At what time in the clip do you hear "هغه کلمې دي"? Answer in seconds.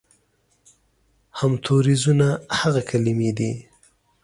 2.59-3.51